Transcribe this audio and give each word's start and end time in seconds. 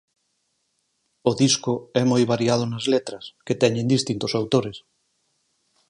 O 1.29 1.31
disco 1.43 1.73
é 2.01 2.03
moi 2.11 2.23
variado 2.33 2.65
nas 2.71 2.85
letras, 2.93 3.23
que 3.45 3.59
teñen 3.61 3.91
distintos 3.95 4.31
autores. 4.39 4.77